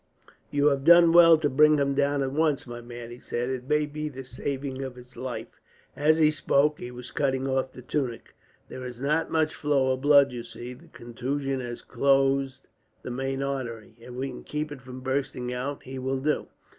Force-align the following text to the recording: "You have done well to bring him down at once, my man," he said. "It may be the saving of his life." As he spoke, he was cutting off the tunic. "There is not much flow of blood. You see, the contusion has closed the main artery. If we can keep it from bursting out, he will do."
"You 0.49 0.65
have 0.69 0.83
done 0.83 1.13
well 1.13 1.37
to 1.37 1.47
bring 1.47 1.77
him 1.77 1.93
down 1.93 2.23
at 2.23 2.31
once, 2.31 2.65
my 2.65 2.81
man," 2.81 3.11
he 3.11 3.19
said. 3.19 3.51
"It 3.51 3.69
may 3.69 3.85
be 3.85 4.09
the 4.09 4.23
saving 4.23 4.81
of 4.81 4.95
his 4.95 5.15
life." 5.15 5.61
As 5.95 6.17
he 6.17 6.31
spoke, 6.31 6.79
he 6.79 6.89
was 6.89 7.11
cutting 7.11 7.47
off 7.47 7.73
the 7.73 7.83
tunic. 7.83 8.33
"There 8.67 8.83
is 8.83 8.99
not 8.99 9.29
much 9.29 9.53
flow 9.53 9.91
of 9.91 10.01
blood. 10.01 10.31
You 10.31 10.41
see, 10.41 10.73
the 10.73 10.87
contusion 10.87 11.59
has 11.59 11.83
closed 11.83 12.67
the 13.03 13.11
main 13.11 13.43
artery. 13.43 13.95
If 13.99 14.15
we 14.15 14.29
can 14.29 14.43
keep 14.43 14.71
it 14.71 14.81
from 14.81 15.01
bursting 15.01 15.53
out, 15.53 15.83
he 15.83 15.99
will 15.99 16.17
do." 16.19 16.47